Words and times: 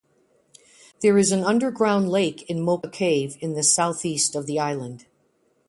There 1.03 1.15
is 1.19 1.31
an 1.31 1.43
underground 1.43 2.09
lake 2.09 2.49
in 2.49 2.57
Moqua 2.57 2.91
Cave 2.91 3.37
in 3.39 3.53
the 3.53 3.61
southeast 3.61 4.35
of 4.35 4.47
the 4.47 4.59
island. 4.59 5.05